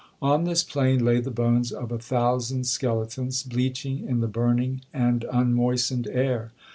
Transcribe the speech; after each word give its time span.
On 0.19 0.45
this 0.45 0.63
plain 0.63 1.05
lay 1.05 1.19
the 1.19 1.29
bones 1.29 1.71
of 1.71 1.91
a 1.91 1.99
thousand 1.99 2.65
skeletons, 2.65 3.43
bleaching 3.43 3.99
in 4.09 4.19
the 4.19 4.27
burning 4.27 4.81
and 4.91 5.23
unmoistened 5.25 6.07
air. 6.07 6.53